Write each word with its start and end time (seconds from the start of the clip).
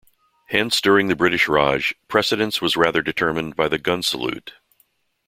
Hence 0.47 0.81
during 0.81 1.09
the 1.09 1.15
British 1.15 1.47
raj, 1.47 1.93
precedence 2.07 2.59
was 2.59 2.75
rather 2.75 3.03
determined 3.03 3.55
by 3.55 3.67
the 3.67 3.77
gun 3.77 4.01
salute. 4.01 4.53